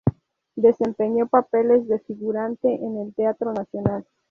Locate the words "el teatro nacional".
3.01-4.03